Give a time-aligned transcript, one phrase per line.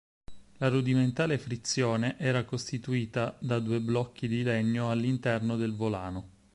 [0.57, 6.29] La rudimentale frizione era costituita da due blocchi di legno all'interno del volano.